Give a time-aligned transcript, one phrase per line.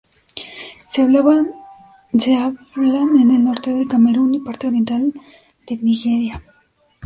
[0.89, 1.45] Se hablan
[2.15, 5.13] en el norte de Camerún y parte oriental
[5.69, 6.41] de Nigeria.